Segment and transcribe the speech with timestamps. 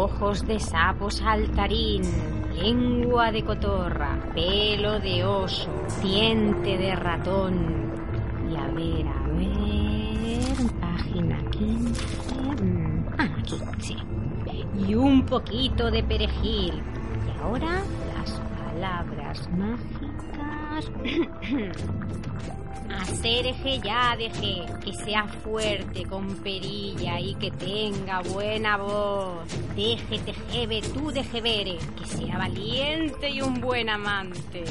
[0.00, 2.02] Ojos de sapo saltarín,
[2.54, 5.68] lengua de cotorra, pelo de oso,
[6.00, 7.90] diente de ratón.
[8.48, 12.34] Y a ver, a ver, página 15.
[12.62, 13.96] mm, Ah, aquí, sí.
[14.86, 16.74] Y un poquito de perejil.
[17.26, 17.82] Y ahora
[18.16, 20.92] las palabras mágicas.
[22.90, 29.46] Hacer eje ya deje, que sea fuerte, con perilla y que tenga buena voz.
[29.76, 34.64] Deje tejebe, tú deje vere, que sea valiente y un buen amante.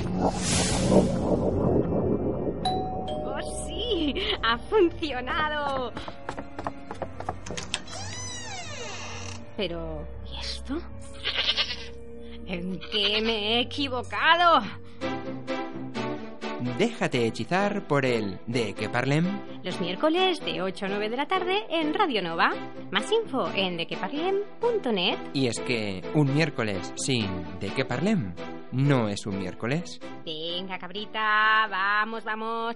[3.25, 4.15] ¡Oh, sí!
[4.43, 5.93] ¡Ha funcionado!
[9.55, 10.79] Pero, ¿y esto?
[12.45, 14.61] ¿En qué me he equivocado?
[16.77, 19.25] Déjate hechizar por el de que parlem.
[19.63, 22.49] Los miércoles de 8 a 9 de la tarde en Radio Nova.
[22.91, 25.17] Más info en dequeparlem.net.
[25.33, 27.27] Y es que un miércoles sin
[27.59, 28.33] de que parlem
[28.71, 29.99] no es un miércoles.
[30.25, 32.75] Venga, cabrita, vamos, vamos.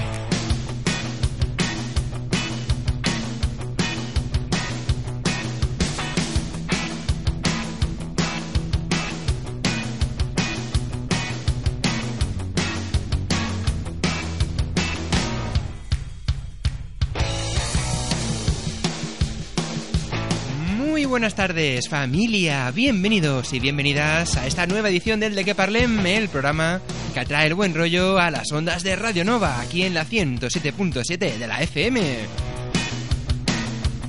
[21.21, 22.71] Buenas tardes, familia.
[22.71, 26.81] Bienvenidos y bienvenidas a esta nueva edición del De Que Parlem, el programa
[27.13, 31.37] que atrae el buen rollo a las ondas de Radio Nova, aquí en la 107.7
[31.37, 32.01] de la FM.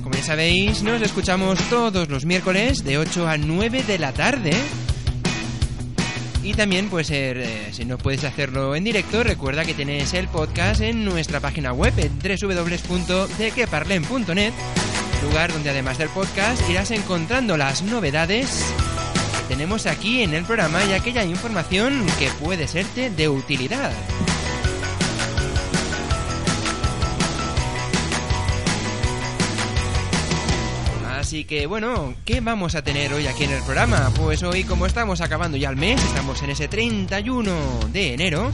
[0.01, 4.53] Como ya sabéis, nos escuchamos todos los miércoles de 8 a 9 de la tarde.
[6.41, 10.81] Y también, pues, eh, si no puedes hacerlo en directo, recuerda que tienes el podcast
[10.81, 14.53] en nuestra página web, en www.dequeparlem.net
[15.23, 18.65] lugar donde además del podcast irás encontrando las novedades
[19.47, 23.91] que tenemos aquí en el programa y aquella información que puede serte de utilidad.
[31.19, 34.11] Así que bueno, ¿qué vamos a tener hoy aquí en el programa?
[34.15, 38.51] Pues hoy como estamos acabando ya el mes, estamos en ese 31 de enero,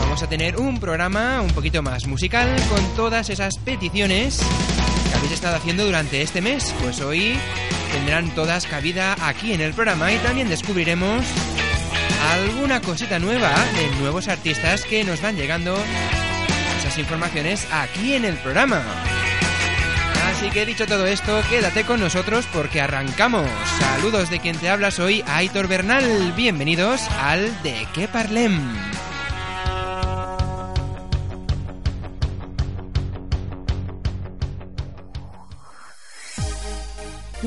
[0.00, 4.40] vamos a tener un programa un poquito más musical con todas esas peticiones
[5.18, 6.74] habéis estado haciendo durante este mes.
[6.80, 7.36] Pues hoy
[7.92, 11.24] tendrán todas cabida aquí en el programa y también descubriremos
[12.32, 15.76] alguna cosita nueva de nuevos artistas que nos van llegando
[16.80, 18.82] esas informaciones aquí en el programa.
[20.30, 23.48] Así que dicho todo esto, quédate con nosotros porque arrancamos.
[23.80, 26.32] Saludos de quien te habla, soy Aitor Bernal.
[26.36, 28.60] Bienvenidos al De qué parlem.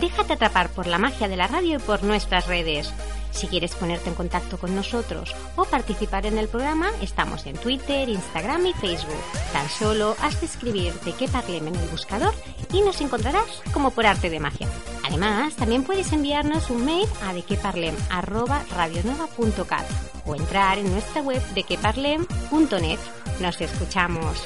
[0.02, 2.92] Déjate atrapar por la magia de la radio y por nuestras redes.
[3.30, 8.10] Si quieres ponerte en contacto con nosotros o participar en el programa, estamos en Twitter,
[8.10, 9.22] Instagram y Facebook.
[9.54, 12.34] Tan solo has de escribir de qué parlem en el buscador
[12.74, 14.68] y nos encontrarás como por arte de magia.
[15.08, 19.86] Además, también puedes enviarnos un mail a dequeparlem@radionova.cat
[20.26, 23.00] o entrar en nuestra web dequeparlem.net.
[23.40, 24.44] Nos escuchamos.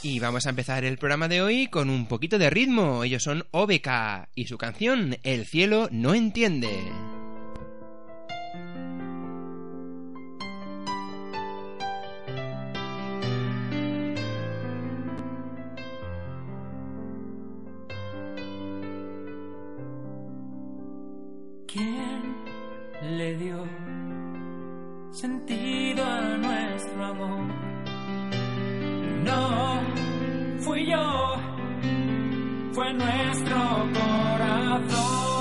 [0.00, 3.02] Y vamos a empezar el programa de hoy con un poquito de ritmo.
[3.02, 6.68] Ellos son OBK y su canción El cielo no entiende.
[21.66, 22.36] ¿Quién
[23.16, 23.66] le dio
[25.10, 27.57] sentido a nuestro amor?
[30.60, 31.36] Fui yo,
[32.72, 33.56] fue nuestro
[33.94, 35.37] corazón.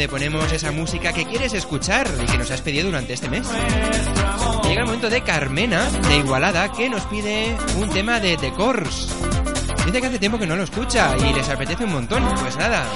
[0.00, 3.46] donde ponemos esa música que quieres escuchar y que nos has pedido durante este mes.
[4.64, 9.14] Llega el momento de Carmena, de Igualada, que nos pide un tema de The Course.
[9.84, 12.26] Dice que hace tiempo que no lo escucha y les apetece un montón.
[12.40, 12.86] Pues nada,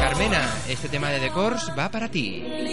[0.00, 1.32] Carmena, este tema de The
[1.76, 2.67] va para ti.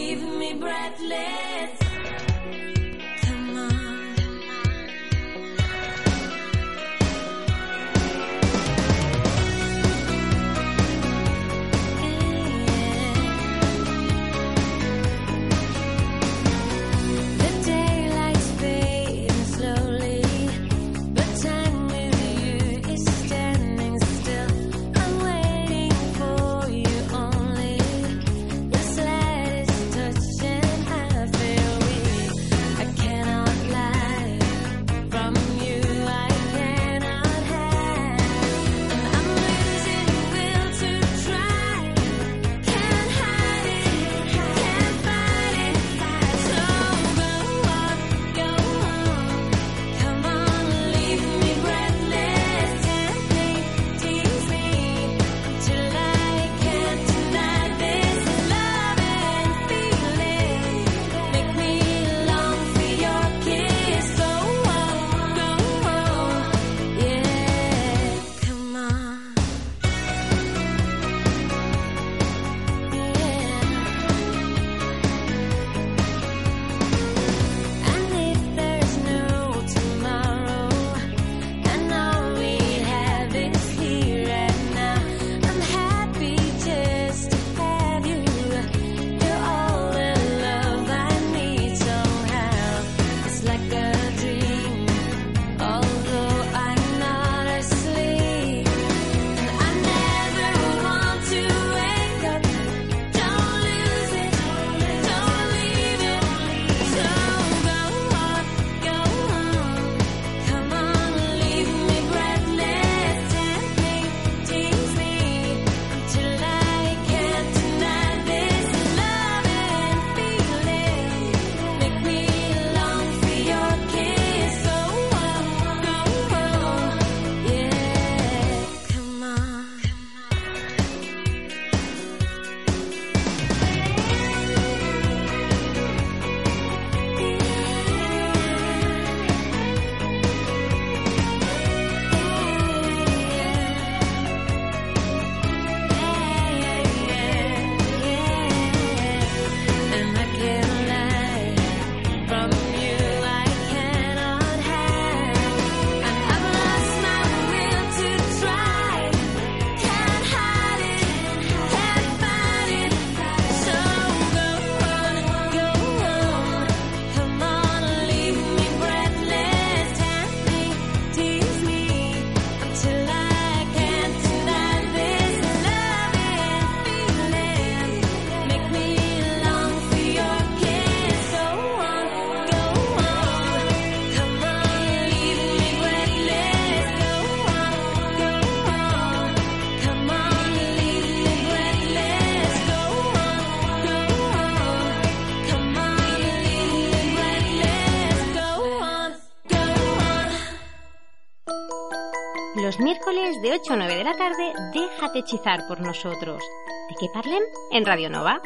[203.55, 206.43] 8 a 9 de la tarde, déjate hechizar por nosotros.
[206.89, 207.41] ¿De qué parlem?
[207.71, 208.41] En Radio Nova.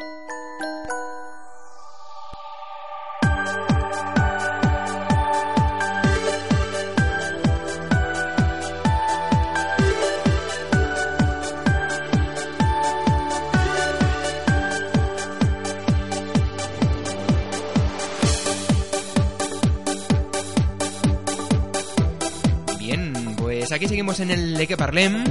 [23.80, 25.24] Aquí seguimos en el De que Parlem.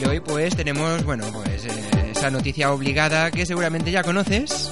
[0.00, 4.70] Y hoy pues tenemos, bueno, pues eh, esa noticia obligada que seguramente ya conoces.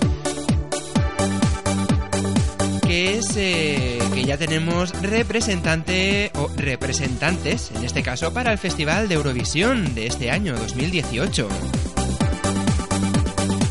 [2.86, 9.10] Que es eh, que ya tenemos representante o representantes, en este caso, para el Festival
[9.10, 11.48] de Eurovisión de este año 2018.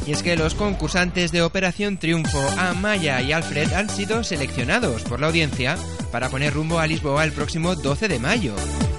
[0.06, 5.20] Y es que los concursantes de Operación Triunfo, Amaya y Alfred, han sido seleccionados por
[5.20, 5.78] la audiencia
[6.12, 8.56] para poner rumbo a Lisboa el próximo 12 de mayo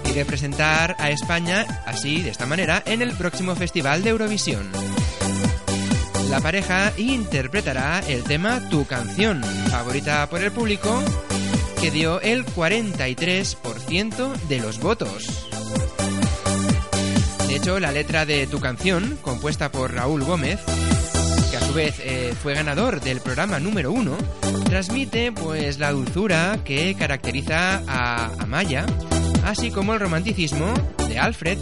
[0.09, 4.71] y representar a España así, de esta manera, en el próximo Festival de Eurovisión.
[6.31, 11.03] La pareja interpretará el tema Tu canción, favorita por el público,
[11.81, 15.49] que dio el 43% de los votos.
[17.47, 20.61] De hecho, la letra de Tu canción, compuesta por Raúl Gómez,
[21.73, 24.17] vez eh, fue ganador del programa número uno,
[24.65, 28.85] transmite pues la dulzura que caracteriza a Amaya,
[29.45, 30.73] así como el romanticismo
[31.09, 31.59] de Alfred.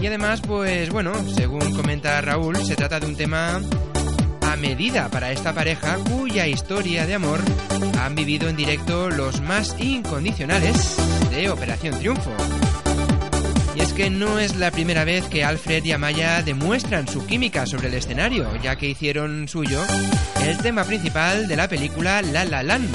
[0.00, 3.60] Y además, pues bueno, según comenta Raúl, se trata de un tema
[4.42, 7.40] a medida para esta pareja cuya historia de amor
[8.00, 10.96] han vivido en directo los más incondicionales
[11.30, 12.30] de Operación Triunfo.
[13.96, 17.94] Que no es la primera vez que Alfred y Amaya demuestran su química sobre el
[17.94, 19.84] escenario, ya que hicieron suyo
[20.42, 22.88] el tema principal de la película La La Land,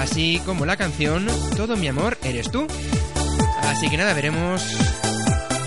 [0.00, 2.66] así como la canción Todo mi amor eres tú.
[3.62, 4.64] Así que nada, veremos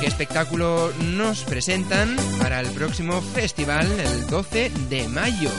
[0.02, 5.52] qué espectáculo nos presentan para el próximo festival el 12 de mayo.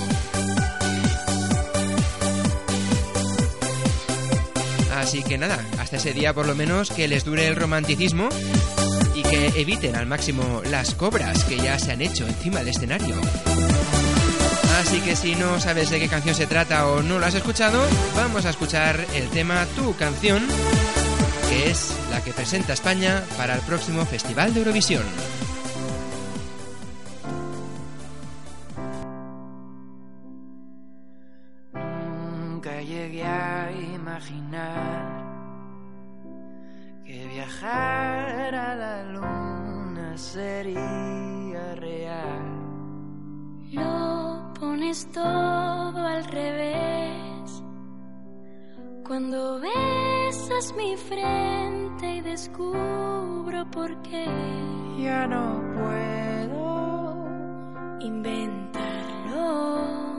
[4.97, 8.29] Así que nada, hasta ese día por lo menos que les dure el romanticismo
[9.15, 13.17] y que eviten al máximo las cobras que ya se han hecho encima del escenario.
[14.81, 17.83] Así que si no sabes de qué canción se trata o no lo has escuchado,
[18.17, 20.43] vamos a escuchar el tema Tu canción,
[21.49, 25.03] que es la que presenta España para el próximo Festival de Eurovisión.
[50.77, 54.27] Mi frente y descubro por qué
[54.99, 57.27] Ya no puedo
[58.01, 60.10] inventarlo.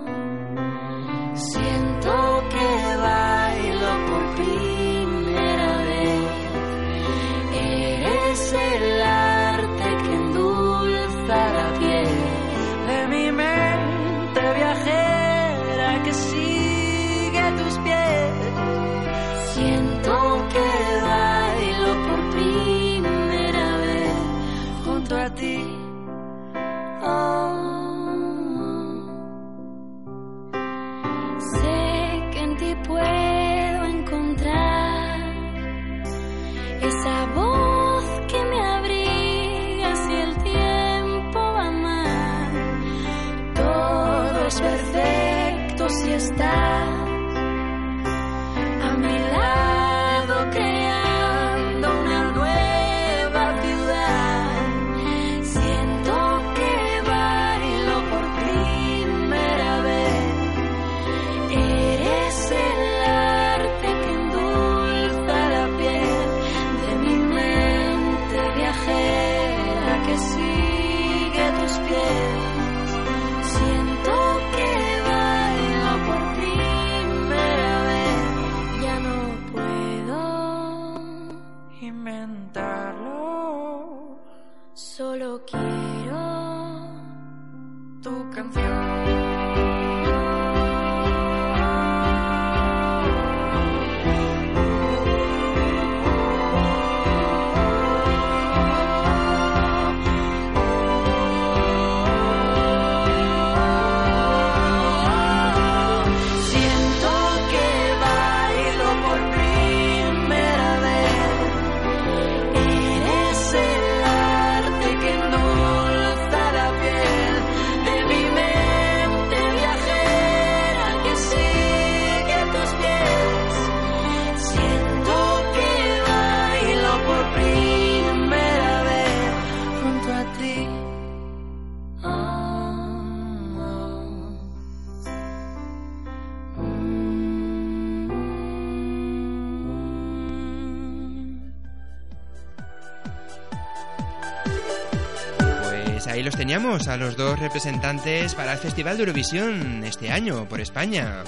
[146.72, 151.24] Teníamos, a los dos representantes para el Festival de Eurovisión este año por España.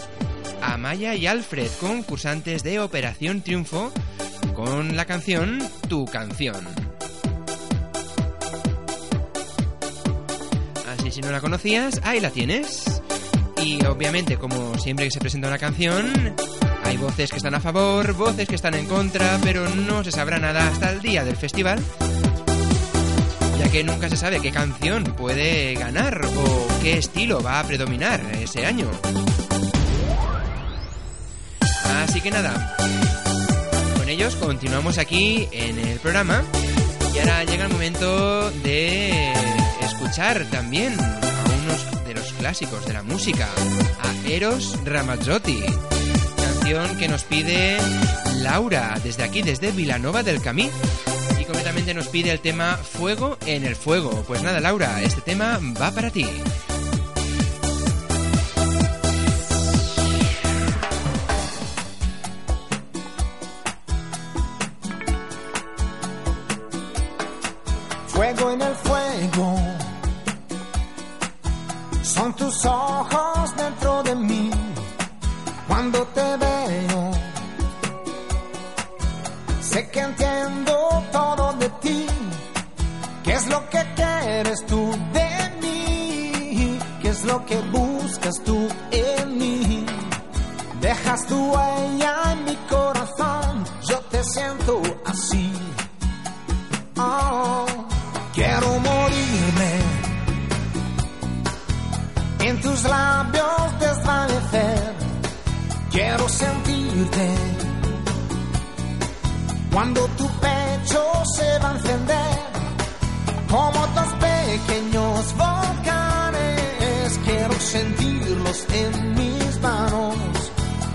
[0.61, 3.91] Amaya y Alfred, concursantes de Operación Triunfo,
[4.53, 6.65] con la canción Tu canción.
[10.87, 13.01] Así si no la conocías, ahí la tienes.
[13.61, 16.35] Y obviamente, como siempre que se presenta una canción,
[16.85, 20.37] hay voces que están a favor, voces que están en contra, pero no se sabrá
[20.37, 21.83] nada hasta el día del festival,
[23.63, 28.21] ya que nunca se sabe qué canción puede ganar o qué estilo va a predominar
[28.41, 28.89] ese año.
[32.03, 32.75] Así que nada,
[33.97, 36.43] con ellos continuamos aquí en el programa
[37.13, 39.31] y ahora llega el momento de
[39.81, 43.47] escuchar también a unos de los clásicos de la música,
[44.01, 45.63] a Eros Ramazzotti,
[46.35, 47.77] canción que nos pide
[48.41, 50.69] Laura desde aquí, desde Vilanova del Camí.
[51.43, 54.23] Y concretamente nos pide el tema Fuego en el Fuego.
[54.25, 56.25] Pues nada, Laura, este tema va para ti.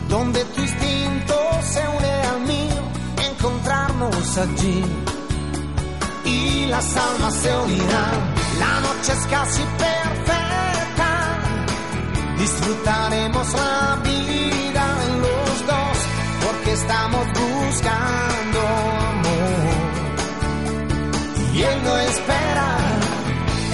[0.09, 2.83] Donde tu instinto se une al mío,
[3.31, 4.85] encontrarnos allí
[6.25, 8.35] y las almas se unirán.
[8.59, 11.11] La noche es casi perfecta,
[12.39, 14.85] disfrutaremos la vida
[15.25, 15.99] los dos,
[16.45, 18.61] porque estamos buscando
[19.13, 19.75] amor.
[21.55, 22.69] Y él no espera,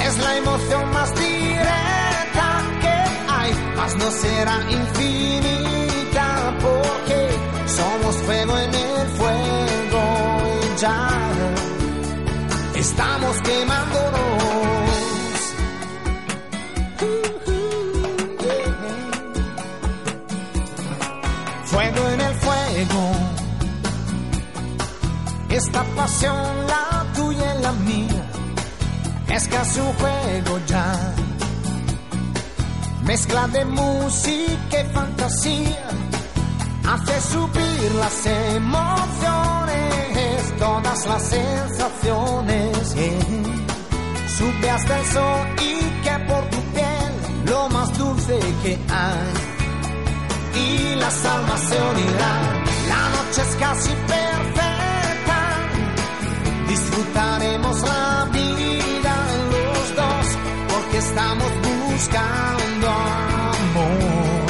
[0.07, 2.47] es la emoción más directa
[2.83, 2.97] que
[3.33, 5.74] hay, mas no será infinita,
[12.75, 14.45] estamos quemándonos.
[21.65, 23.13] Fuego en el fuego.
[25.51, 28.31] Esta pasión, la tuya y la mía,
[29.29, 31.15] es casi un juego ya.
[33.05, 35.89] Mezcla de música y fantasía
[36.87, 39.14] hace subir las emociones,
[40.65, 42.95] todas las sensaciones.
[42.95, 43.45] yeah.
[44.37, 45.75] Sube hasta el sol y
[46.05, 47.13] que por tu piel
[47.51, 48.73] lo más dulce que
[49.03, 49.33] hay.
[50.67, 52.53] Y las almas se unirán.
[52.93, 55.41] La noche es casi perfecta.
[56.73, 59.15] Disfrutaremos la vida
[59.55, 60.27] los dos
[60.73, 61.51] porque estamos
[61.91, 62.87] buscando
[63.59, 64.47] amor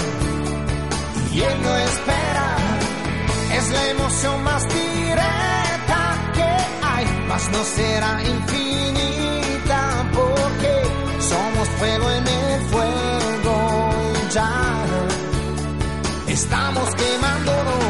[1.35, 2.48] y él no espera.
[3.59, 4.54] Es la emoción más
[7.50, 10.72] no será infinita porque
[11.20, 13.90] somos fuego en el fuego
[14.33, 14.85] ya
[16.28, 17.84] estamos quemándonos.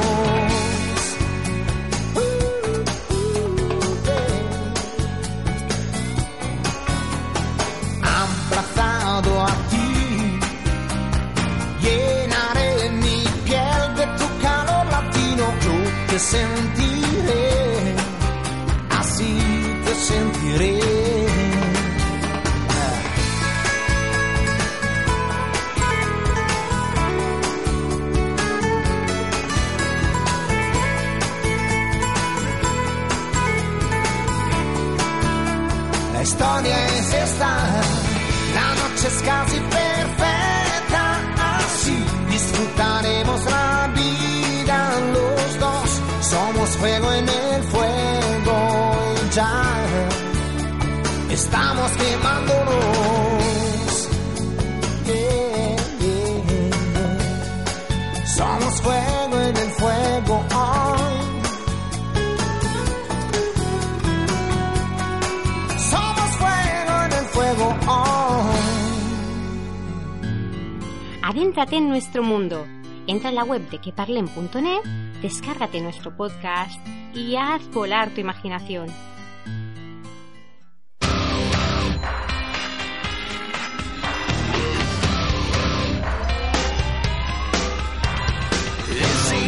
[71.74, 72.64] En nuestro mundo.
[73.08, 74.84] Entra en la web de queparlen.net,
[75.20, 76.78] descárgate nuestro podcast
[77.12, 78.87] y haz volar tu imaginación.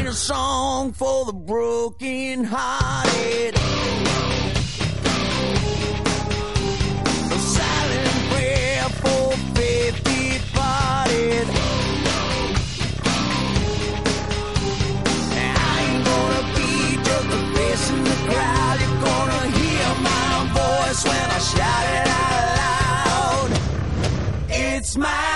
[0.09, 3.56] A song for the broken hearted.
[24.99, 25.36] It's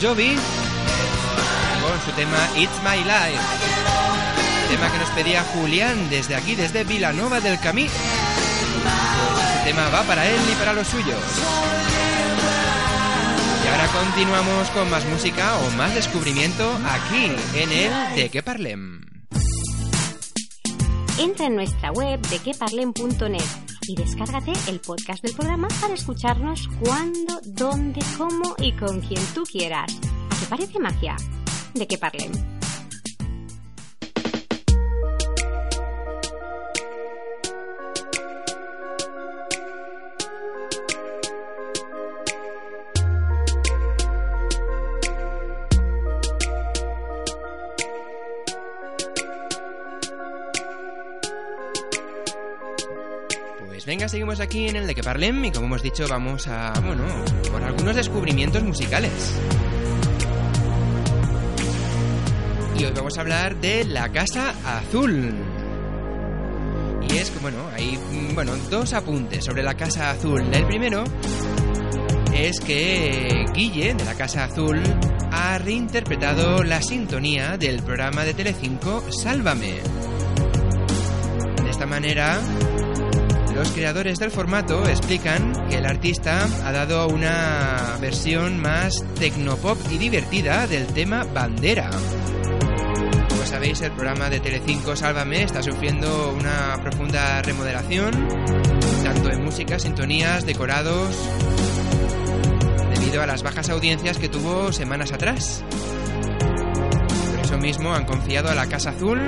[0.00, 0.36] Jovi
[1.82, 3.40] con su tema It's My Life.
[4.68, 7.86] Tema que nos pedía Julián desde aquí, desde Vilanova del Camí.
[7.86, 11.18] Pues este tema va para él y para los suyos.
[13.64, 19.00] Y ahora continuamos con más música o más descubrimiento aquí en el De Que Parlem.
[21.18, 27.40] Entra en nuestra web de queparlen.net y descárgate el podcast del programa para escucharnos cuando,
[27.44, 29.98] dónde, cómo y con quien tú quieras.
[30.30, 31.16] ¿A qué parece magia?
[31.74, 32.55] De que parlen.
[54.08, 57.04] seguimos aquí en el de que parlem y como hemos dicho vamos a, bueno,
[57.50, 59.12] por algunos descubrimientos musicales.
[62.78, 65.34] Y hoy vamos a hablar de La Casa Azul.
[67.08, 67.98] Y es que, bueno, hay,
[68.34, 70.42] bueno, dos apuntes sobre La Casa Azul.
[70.52, 71.04] El primero
[72.34, 74.82] es que Guille, de La Casa Azul,
[75.32, 79.80] ha reinterpretado la sintonía del programa de Telecinco Sálvame.
[81.64, 82.40] De esta manera,
[83.66, 89.98] los creadores del formato explican que el artista ha dado una versión más tecnopop y
[89.98, 91.90] divertida del tema Bandera.
[93.28, 98.12] Como sabéis, el programa de Telecinco Sálvame está sufriendo una profunda remodelación,
[99.02, 101.16] tanto en música, sintonías, decorados,
[102.94, 105.64] debido a las bajas audiencias que tuvo semanas atrás.
[107.30, 109.18] Por eso mismo han confiado a la Casa Azul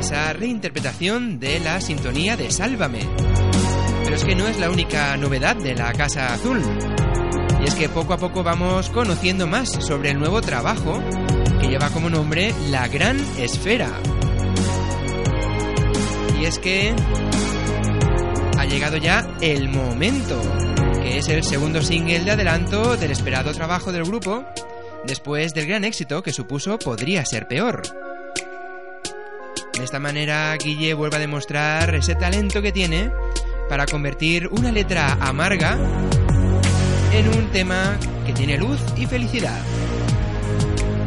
[0.00, 3.00] esa reinterpretación de la sintonía de Sálvame.
[4.02, 6.62] Pero es que no es la única novedad de la Casa Azul.
[7.60, 11.02] Y es que poco a poco vamos conociendo más sobre el nuevo trabajo
[11.60, 13.90] que lleva como nombre La Gran Esfera.
[16.40, 16.94] Y es que
[18.56, 20.40] ha llegado ya El Momento,
[20.94, 24.46] que es el segundo single de adelanto del esperado trabajo del grupo,
[25.06, 28.09] después del gran éxito que supuso Podría ser peor.
[29.80, 33.10] De esta manera, Guille vuelve a demostrar ese talento que tiene
[33.66, 35.78] para convertir una letra amarga
[37.10, 39.58] en un tema que tiene luz y felicidad.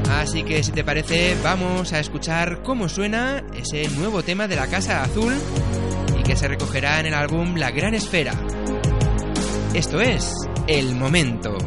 [0.10, 4.66] Así que si te parece, vamos a escuchar cómo suena ese nuevo tema de la
[4.66, 5.36] Casa Azul
[6.20, 8.34] y que se recogerá en el álbum La Gran Esfera.
[9.76, 10.34] Esto es
[10.66, 11.60] El Momento.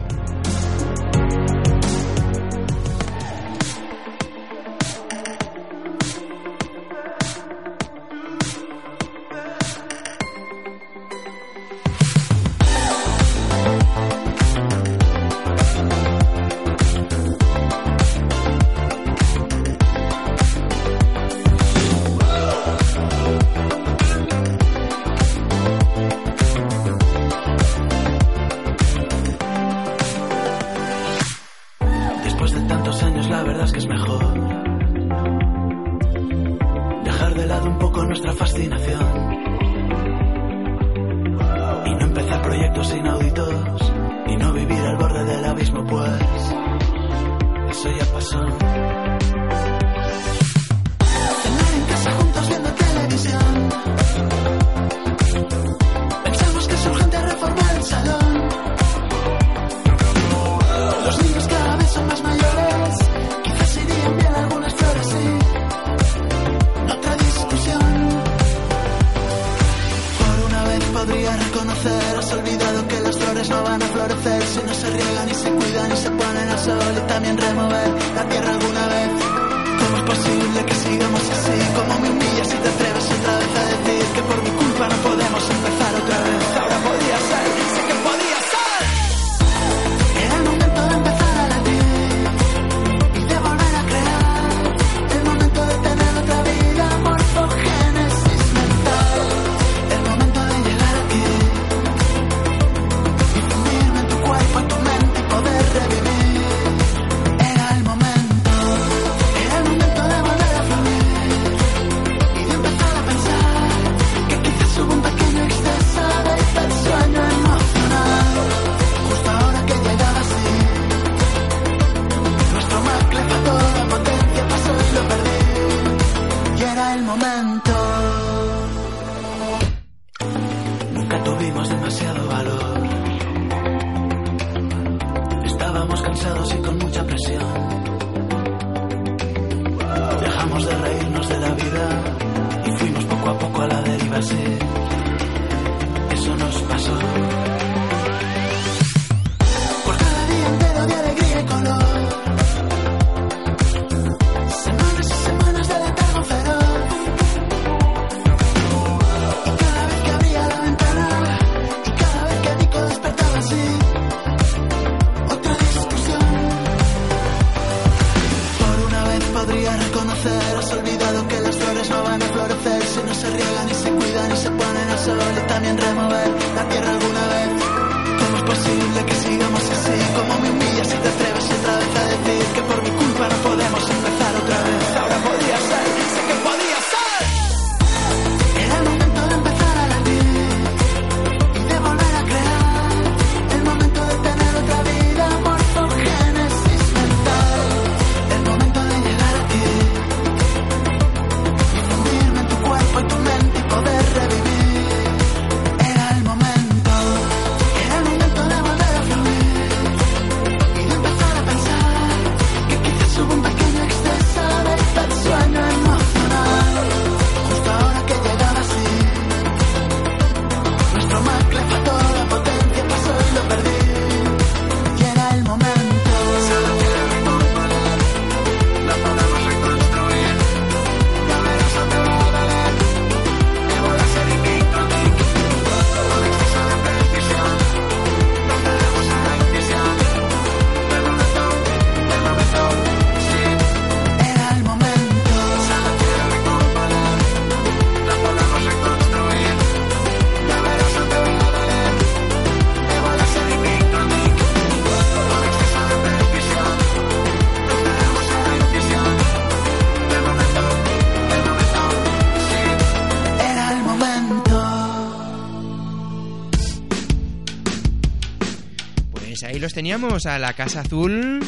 [269.77, 271.45] Teníamos a la Casa Azul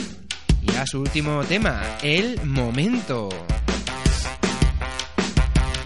[0.60, 3.30] y a su último tema, El Momento.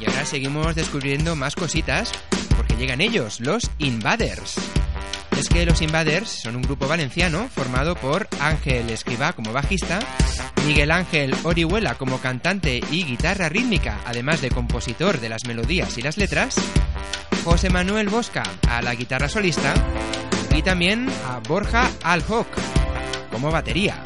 [0.00, 2.10] Y ahora seguimos descubriendo más cositas
[2.56, 4.56] porque llegan ellos, los Invaders.
[5.38, 10.00] Es que los Invaders son un grupo valenciano formado por Ángel Escribá como bajista,
[10.66, 16.02] Miguel Ángel Orihuela como cantante y guitarra rítmica, además de compositor de las melodías y
[16.02, 16.56] las letras,
[17.44, 19.74] José Manuel Bosca a la guitarra solista
[20.54, 22.46] y también a Borja Alhoc
[23.30, 24.02] como batería.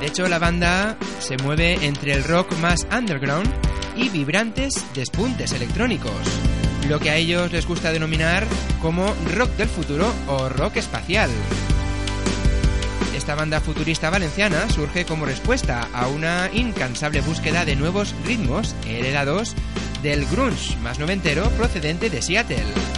[0.00, 3.52] De hecho, la banda se mueve entre el rock más underground
[3.96, 6.12] y vibrantes despuntes electrónicos,
[6.88, 8.46] lo que a ellos les gusta denominar
[8.80, 11.30] como rock del futuro o rock espacial.
[13.16, 19.54] Esta banda futurista valenciana surge como respuesta a una incansable búsqueda de nuevos ritmos heredados
[20.02, 22.95] del grunge más noventero procedente de Seattle.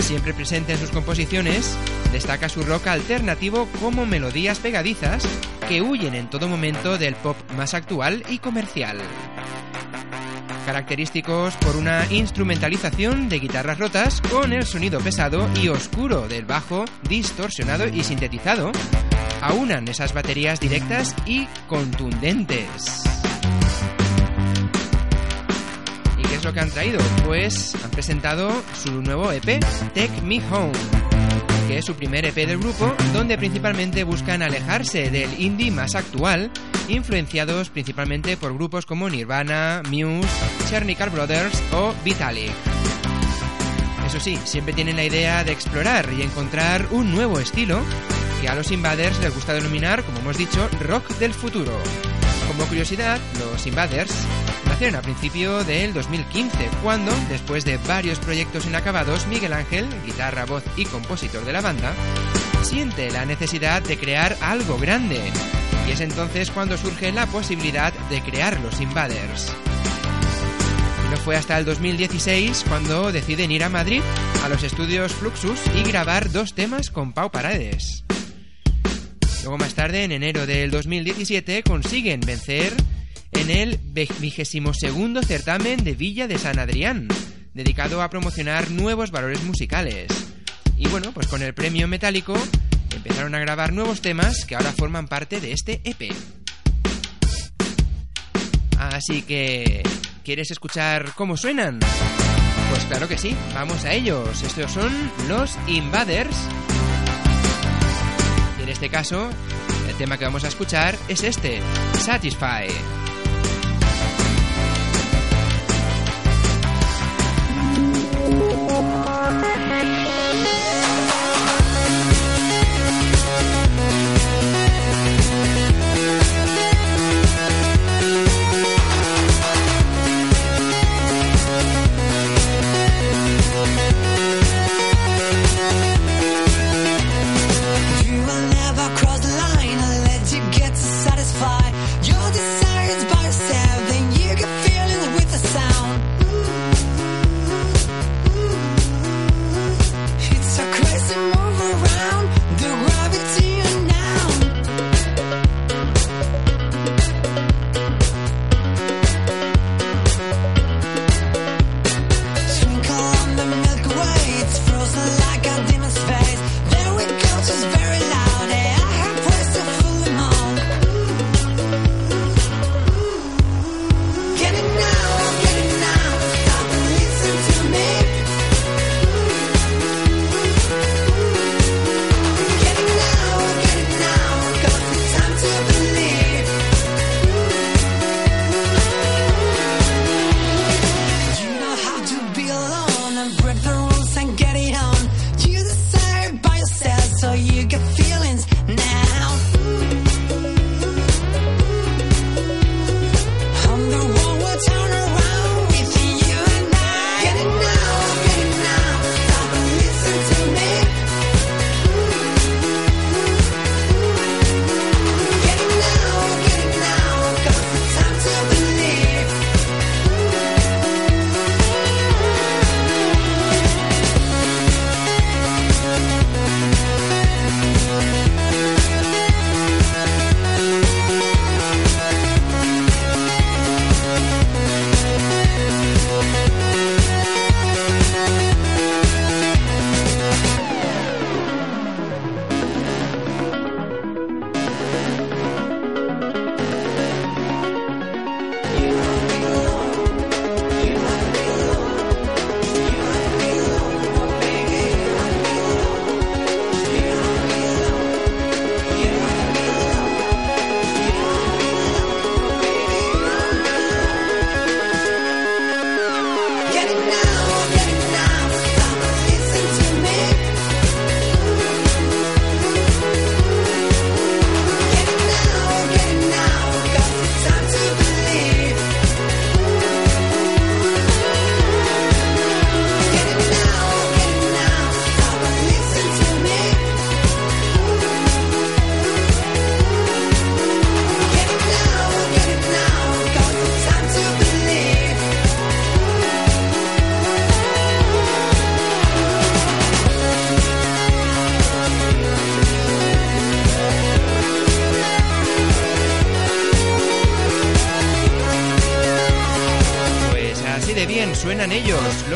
[0.00, 1.76] Siempre presente en sus composiciones,
[2.12, 5.26] destaca su rock alternativo como melodías pegadizas
[5.68, 8.98] que huyen en todo momento del pop más actual y comercial.
[10.66, 16.84] Característicos por una instrumentalización de guitarras rotas con el sonido pesado y oscuro del bajo
[17.08, 18.72] distorsionado y sintetizado,
[19.42, 23.13] aunan esas baterías directas y contundentes.
[26.44, 27.00] Lo que han traído?
[27.24, 28.50] Pues han presentado
[28.82, 29.60] su nuevo EP,
[29.94, 30.72] Take Me Home,
[31.66, 36.50] que es su primer EP del grupo, donde principalmente buscan alejarse del indie más actual,
[36.88, 40.28] influenciados principalmente por grupos como Nirvana, Muse,
[40.68, 42.52] Chernical Brothers o Vitalik.
[44.06, 47.80] Eso sí, siempre tienen la idea de explorar y encontrar un nuevo estilo
[48.42, 51.72] que a los Invaders les gusta denominar, como hemos dicho, rock del futuro.
[52.56, 54.14] Como curiosidad, los Invaders
[54.66, 60.62] nacieron a principio del 2015, cuando, después de varios proyectos inacabados, Miguel Ángel, guitarra, voz
[60.76, 61.92] y compositor de la banda,
[62.62, 65.20] siente la necesidad de crear algo grande.
[65.88, 69.52] Y es entonces cuando surge la posibilidad de crear los Invaders.
[71.10, 74.00] No fue hasta el 2016 cuando deciden ir a Madrid,
[74.44, 78.04] a los estudios Fluxus, y grabar dos temas con Pau Paredes.
[79.44, 82.72] Luego más tarde, en enero del 2017, consiguen vencer
[83.32, 84.78] en el 22
[85.26, 87.08] certamen de Villa de San Adrián,
[87.52, 90.10] dedicado a promocionar nuevos valores musicales.
[90.78, 92.34] Y bueno, pues con el premio metálico
[92.96, 96.10] empezaron a grabar nuevos temas que ahora forman parte de este EP.
[98.78, 99.82] Así que,
[100.24, 101.80] ¿quieres escuchar cómo suenan?
[102.70, 104.42] Pues claro que sí, vamos a ellos.
[104.42, 104.90] Estos son
[105.28, 106.34] los Invaders.
[108.84, 109.30] Este caso,
[109.88, 111.62] el tema que vamos a escuchar es este,
[112.00, 112.68] Satisfy.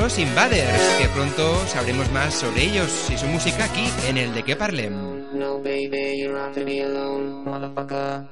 [0.09, 4.43] Los Invaders, que pronto sabremos más sobre ellos y su música aquí en el de
[4.43, 4.95] que parlem.
[5.35, 8.27] No, baby, you don't have to be alone, motherfucker.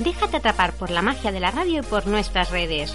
[0.00, 2.94] Déjate atrapar por la magia de la radio y por nuestras redes.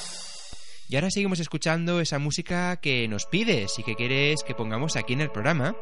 [0.91, 5.13] Y ahora seguimos escuchando esa música que nos pides y que quieres que pongamos aquí
[5.13, 5.73] en el programa.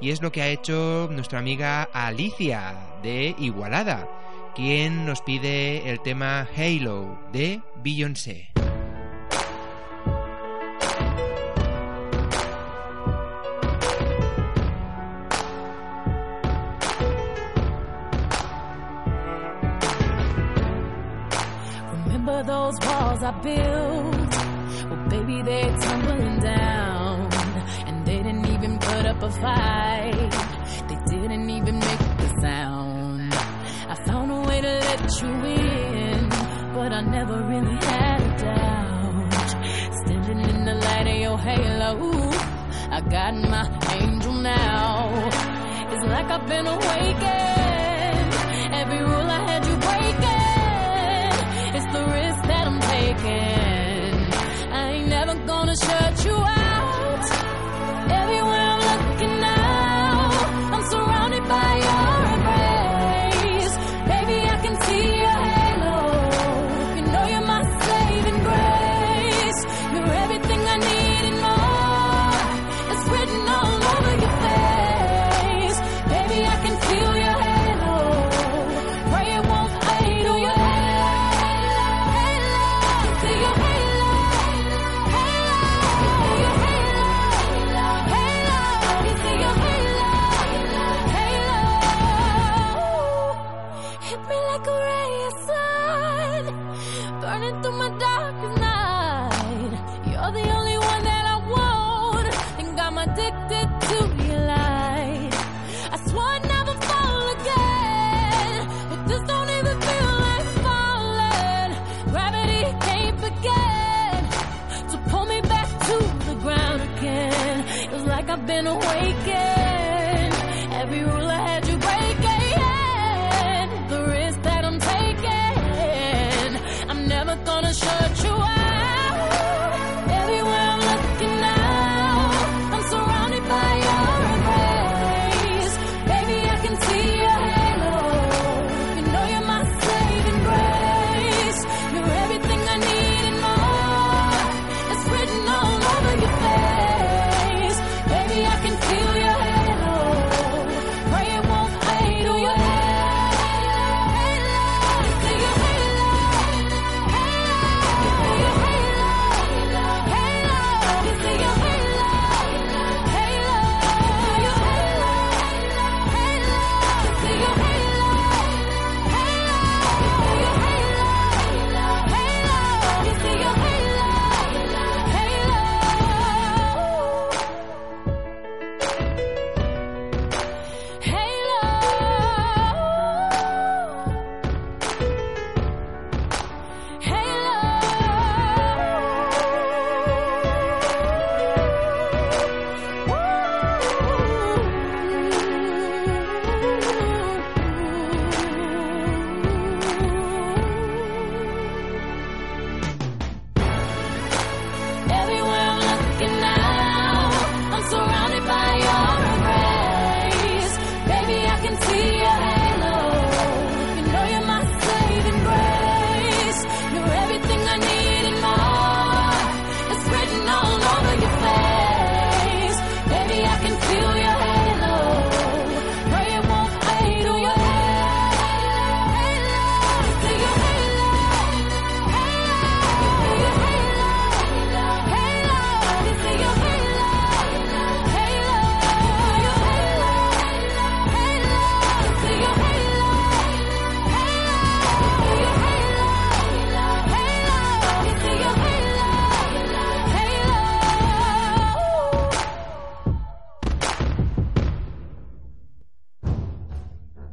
[0.00, 4.08] Y es lo que ha hecho nuestra amiga Alicia de Igualada,
[4.54, 8.52] quien nos pide el tema Halo de Beyoncé.
[25.22, 27.32] Baby, they're tumbling down.
[27.86, 30.32] And they didn't even put up a fight.
[30.88, 33.32] They didn't even make a sound.
[33.32, 36.28] I found a way to let you in,
[36.74, 39.50] but I never really had a doubt.
[40.02, 42.30] Standing in the light of your halo,
[42.90, 43.64] I got my
[44.00, 45.28] angel now.
[45.92, 48.34] It's like I've been awakened.
[48.74, 51.76] Every rule I had you breaking.
[51.76, 53.61] It's the risk that I'm taking
[55.72, 56.61] gonna search you out.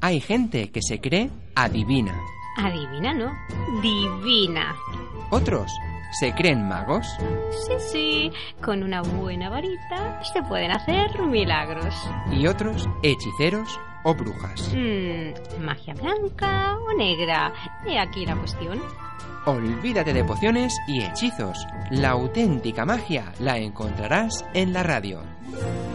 [0.09, 2.19] Hay gente que se cree adivina.
[2.57, 3.31] Adivina, ¿no?
[3.79, 4.75] Divina.
[5.29, 5.71] Otros
[6.19, 7.05] se creen magos.
[7.51, 11.93] Sí, sí, con una buena varita se pueden hacer milagros.
[12.31, 14.73] Y otros hechiceros o brujas.
[14.73, 17.53] Mm, magia blanca o negra.
[17.85, 18.81] He aquí la cuestión.
[19.45, 21.67] Olvídate de pociones y hechizos.
[21.91, 25.21] La auténtica magia la encontrarás en la radio.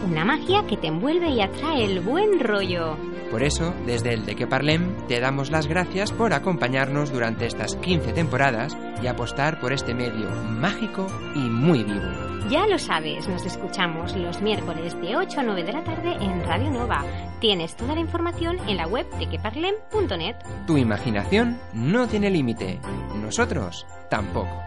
[0.09, 2.95] Una magia que te envuelve y atrae el buen rollo.
[3.29, 7.75] Por eso, desde el de que parlem, te damos las gracias por acompañarnos durante estas
[7.75, 12.35] 15 temporadas y apostar por este medio mágico y muy vivo.
[12.49, 16.43] Ya lo sabes, nos escuchamos los miércoles de 8 a 9 de la tarde en
[16.43, 17.03] Radio Nova.
[17.39, 20.35] Tienes toda la información en la web de queparlem.net.
[20.67, 22.79] Tu imaginación no tiene límite.
[23.19, 24.61] Nosotros tampoco.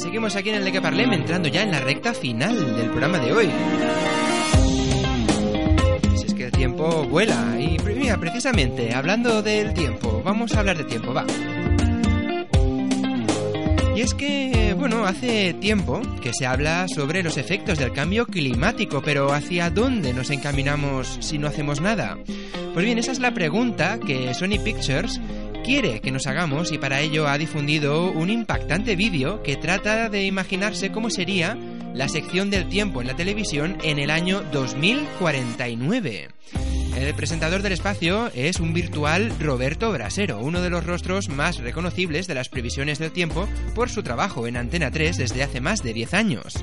[0.00, 3.18] Seguimos aquí en el de que parlem, entrando ya en la recta final del programa
[3.18, 3.50] de hoy.
[6.16, 10.78] Si es que el tiempo vuela, y mira, precisamente, hablando del tiempo, vamos a hablar
[10.78, 11.26] de tiempo, va.
[13.94, 19.02] Y es que, bueno, hace tiempo que se habla sobre los efectos del cambio climático,
[19.02, 22.16] pero ¿hacia dónde nos encaminamos si no hacemos nada?
[22.72, 25.20] Pues bien, esa es la pregunta que Sony Pictures
[25.62, 30.24] quiere que nos hagamos y para ello ha difundido un impactante vídeo que trata de
[30.24, 31.56] imaginarse cómo sería
[31.94, 36.28] la sección del tiempo en la televisión en el año 2049.
[36.96, 42.26] El presentador del espacio es un virtual Roberto Brasero, uno de los rostros más reconocibles
[42.26, 45.92] de las previsiones del tiempo por su trabajo en Antena 3 desde hace más de
[45.92, 46.54] 10 años.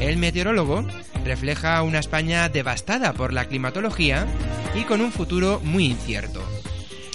[0.00, 0.86] El meteorólogo
[1.24, 4.26] refleja una España devastada por la climatología
[4.74, 6.42] y con un futuro muy incierto.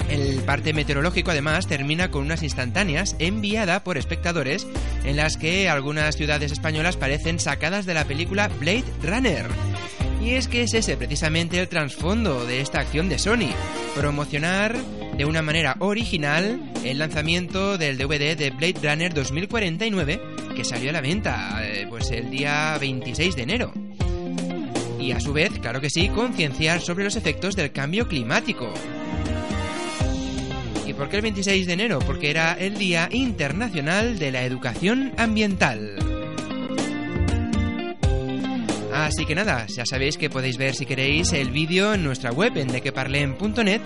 [0.10, 4.68] El parte meteorológico además termina con unas instantáneas enviada por espectadores
[5.04, 9.48] en las que algunas ciudades españolas parecen sacadas de la película Blade Runner.
[10.24, 13.52] Y es que es ese precisamente el trasfondo de esta acción de Sony,
[13.96, 14.76] promocionar
[15.18, 20.22] de una manera original el lanzamiento del DVD de Blade Runner 2049
[20.56, 23.74] que salió a la venta eh, pues el día 26 de enero.
[25.00, 28.74] Y a su vez, claro que sí, concienciar sobre los efectos del cambio climático.
[30.96, 32.00] ¿Y por qué el 26 de enero?
[32.00, 35.98] Porque era el Día Internacional de la Educación Ambiental.
[38.94, 42.56] Así que nada, ya sabéis que podéis ver si queréis el vídeo en nuestra web
[42.56, 43.82] en dequeparlem.net.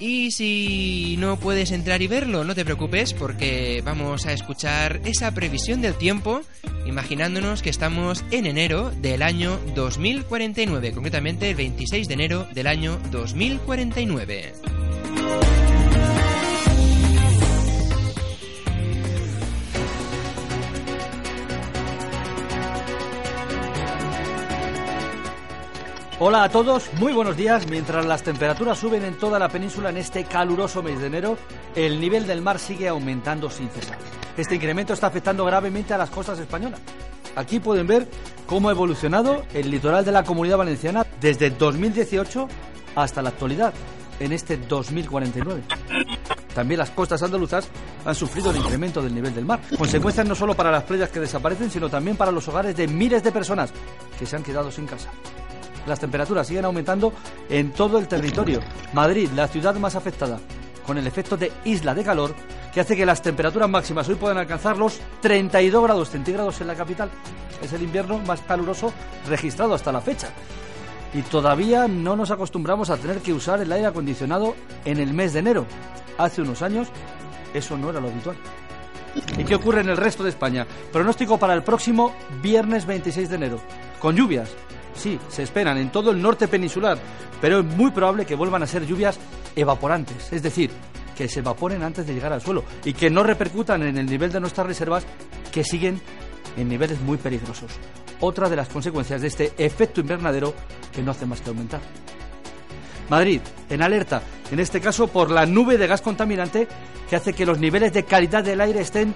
[0.00, 5.32] Y si no puedes entrar y verlo, no te preocupes porque vamos a escuchar esa
[5.32, 6.42] previsión del tiempo
[6.86, 12.98] imaginándonos que estamos en enero del año 2049, concretamente el 26 de enero del año
[13.10, 14.54] 2049.
[26.20, 27.68] Hola a todos, muy buenos días.
[27.68, 31.38] Mientras las temperaturas suben en toda la península en este caluroso mes de enero,
[31.76, 33.98] el nivel del mar sigue aumentando sin cesar.
[34.36, 36.80] Este incremento está afectando gravemente a las costas españolas.
[37.36, 38.08] Aquí pueden ver
[38.46, 42.48] cómo ha evolucionado el litoral de la comunidad valenciana desde 2018
[42.96, 43.72] hasta la actualidad,
[44.18, 45.62] en este 2049.
[46.52, 47.68] También las costas andaluzas
[48.04, 49.60] han sufrido el incremento del nivel del mar.
[49.78, 53.22] Consecuencias no solo para las playas que desaparecen, sino también para los hogares de miles
[53.22, 53.72] de personas
[54.18, 55.10] que se han quedado sin casa.
[55.88, 57.12] Las temperaturas siguen aumentando
[57.48, 58.60] en todo el territorio.
[58.92, 60.38] Madrid, la ciudad más afectada,
[60.86, 62.34] con el efecto de isla de calor,
[62.74, 66.74] que hace que las temperaturas máximas hoy puedan alcanzar los 32 grados centígrados en la
[66.74, 67.10] capital.
[67.62, 68.92] Es el invierno más caluroso
[69.28, 70.28] registrado hasta la fecha.
[71.14, 75.32] Y todavía no nos acostumbramos a tener que usar el aire acondicionado en el mes
[75.32, 75.64] de enero.
[76.18, 76.88] Hace unos años
[77.54, 78.36] eso no era lo habitual.
[79.38, 80.66] ¿Y qué ocurre en el resto de España?
[80.92, 83.60] Pronóstico para el próximo viernes 26 de enero,
[83.98, 84.50] con lluvias.
[84.98, 86.98] Sí, se esperan en todo el norte peninsular,
[87.40, 89.16] pero es muy probable que vuelvan a ser lluvias
[89.54, 90.72] evaporantes, es decir,
[91.16, 94.32] que se evaporen antes de llegar al suelo y que no repercutan en el nivel
[94.32, 95.06] de nuestras reservas
[95.52, 96.00] que siguen
[96.56, 97.70] en niveles muy peligrosos.
[98.18, 100.52] Otra de las consecuencias de este efecto invernadero
[100.92, 101.80] que no hace más que aumentar.
[103.08, 103.40] Madrid,
[103.70, 106.66] en alerta, en este caso por la nube de gas contaminante
[107.08, 109.14] que hace que los niveles de calidad del aire estén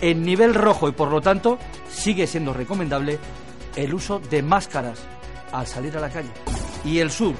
[0.00, 1.58] en nivel rojo y por lo tanto
[1.90, 3.18] sigue siendo recomendable
[3.74, 5.00] el uso de máscaras
[5.52, 6.30] al salir a la calle.
[6.84, 7.34] Y el sur,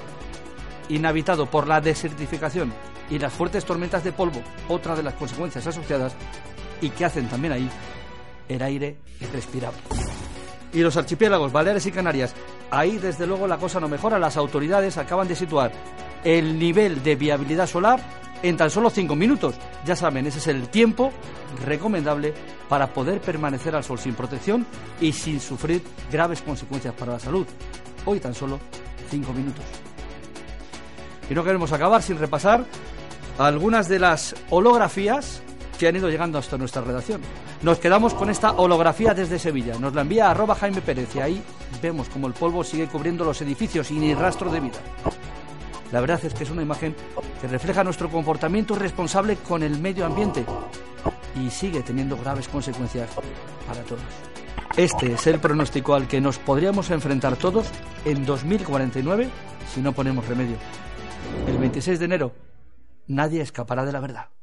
[0.89, 2.73] inhabitado por la desertificación
[3.11, 6.15] y las fuertes tormentas de polvo, otra de las consecuencias asociadas
[6.81, 7.71] y que hacen también ahí
[8.49, 9.79] el aire irrespirable.
[10.73, 12.35] Y los archipiélagos Baleares y Canarias,
[12.71, 14.19] ahí desde luego la cosa no mejora.
[14.19, 15.73] Las autoridades acaban de situar
[16.25, 18.01] el nivel de viabilidad solar
[18.43, 19.55] en tan solo 5 minutos.
[19.85, 21.13] Ya saben, ese es el tiempo
[21.65, 22.35] recomendable
[22.69, 24.67] para poder permanecer al sol sin protección
[25.01, 27.47] y sin sufrir graves consecuencias para la salud.
[28.05, 28.59] Hoy tan solo
[29.11, 29.65] 5 minutos.
[31.31, 32.65] Y no queremos acabar sin repasar
[33.39, 35.43] algunas de las holografías
[35.79, 37.21] que han ido llegando hasta nuestra redacción.
[37.63, 39.79] Nos quedamos con esta holografía desde Sevilla.
[39.79, 41.43] Nos la envía arroba Jaime Pérez y ahí
[41.83, 44.79] vemos como el polvo sigue cubriendo los edificios y ni rastro de vida.
[45.93, 46.95] La verdad es que es una imagen
[47.41, 50.45] que refleja nuestro comportamiento responsable con el medio ambiente
[51.35, 53.09] y sigue teniendo graves consecuencias
[53.67, 54.03] para todos.
[54.77, 57.69] Este es el pronóstico al que nos podríamos enfrentar todos
[58.05, 59.29] en 2049
[59.73, 60.57] si no ponemos remedio.
[61.47, 62.33] El 26 de enero
[63.07, 64.36] nadie escapará de la verdad.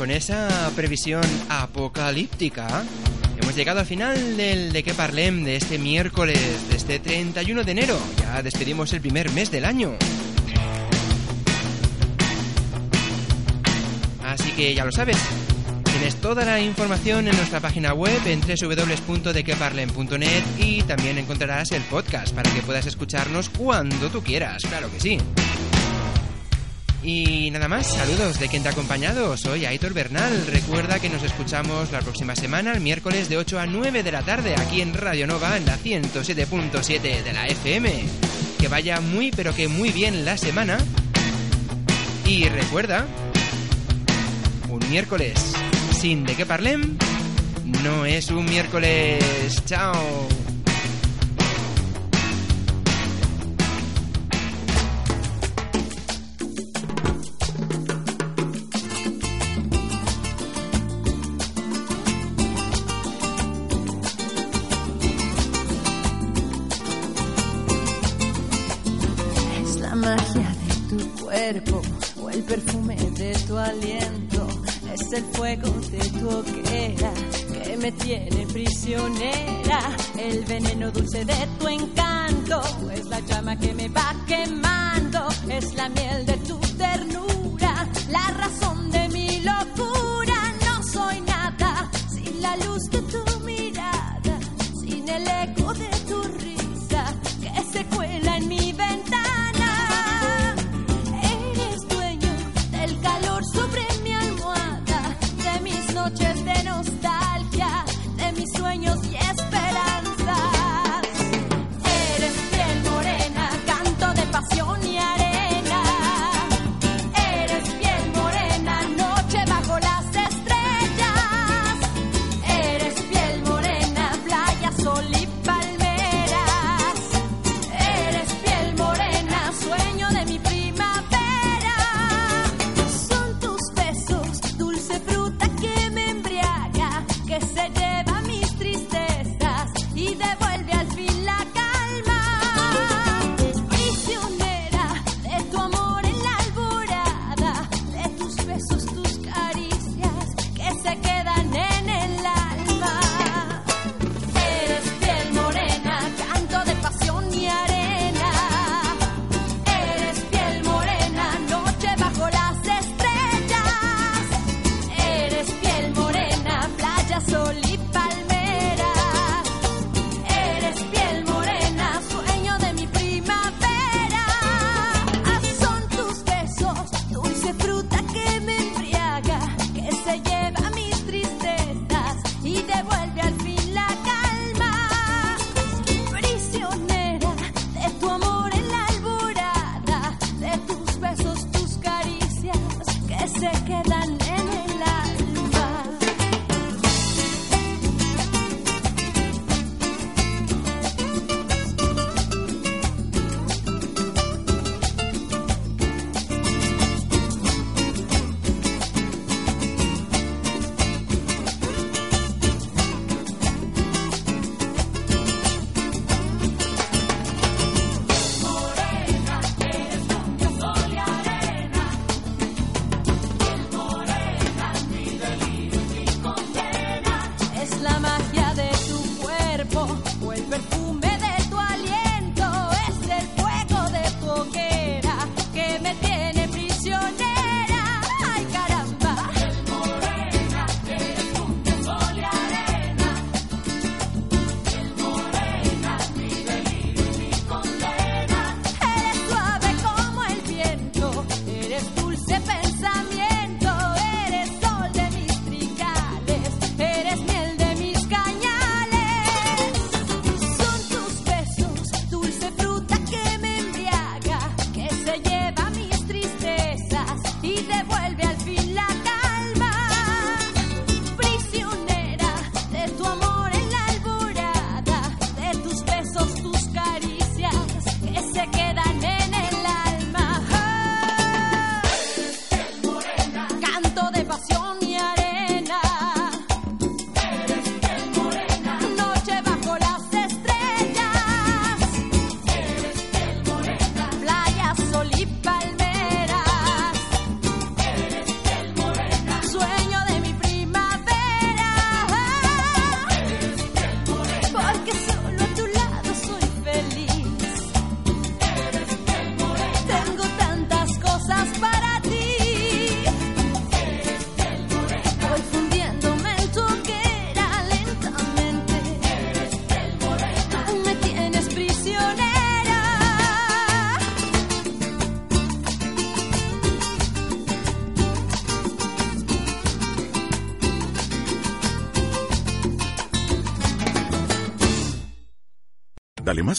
[0.00, 2.82] Con esa previsión apocalíptica
[3.38, 6.40] hemos llegado al final del de que parlem de este miércoles,
[6.70, 7.98] de este 31 de enero.
[8.18, 9.92] Ya despedimos el primer mes del año.
[14.24, 15.18] Así que ya lo sabes.
[15.84, 22.34] Tienes toda la información en nuestra página web en www.dequeparlem.net y también encontrarás el podcast
[22.34, 25.18] para que puedas escucharnos cuando tú quieras, claro que sí.
[27.02, 29.36] Y nada más, saludos de quien te ha acompañado.
[29.36, 30.46] Soy Aitor Bernal.
[30.46, 34.22] Recuerda que nos escuchamos la próxima semana, el miércoles de 8 a 9 de la
[34.22, 38.04] tarde, aquí en Radio Nova, en la 107.7 de la FM.
[38.58, 40.78] Que vaya muy, pero que muy bien la semana.
[42.26, 43.06] Y recuerda,
[44.68, 45.54] un miércoles
[45.98, 46.96] sin de qué parlem
[47.82, 49.62] no es un miércoles.
[49.64, 50.28] Chao.
[75.12, 77.12] El fuego de tu hoguera
[77.64, 79.96] que me tiene prisionera.
[80.16, 83.89] El veneno dulce de tu encanto es la llama que me